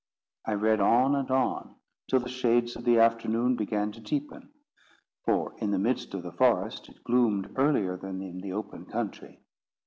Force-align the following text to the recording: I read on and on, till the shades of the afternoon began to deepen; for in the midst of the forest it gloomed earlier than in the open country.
I 0.47 0.53
read 0.55 0.79
on 0.79 1.13
and 1.13 1.29
on, 1.29 1.75
till 2.07 2.21
the 2.21 2.27
shades 2.27 2.75
of 2.75 2.85
the 2.85 2.97
afternoon 2.97 3.55
began 3.55 3.91
to 3.91 3.99
deepen; 4.01 4.49
for 5.25 5.53
in 5.59 5.69
the 5.69 5.77
midst 5.77 6.15
of 6.15 6.23
the 6.23 6.31
forest 6.31 6.89
it 6.89 7.03
gloomed 7.03 7.53
earlier 7.55 7.95
than 7.97 8.19
in 8.23 8.41
the 8.41 8.51
open 8.53 8.87
country. 8.87 9.43